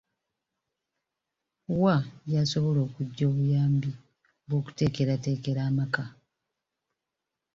Wa 1.81 1.95
gy’osobola 2.29 2.79
okuggya 2.87 3.23
obuyambi 3.31 3.91
bw’okuteekerateekera 4.47 5.61
amaka? 5.69 6.03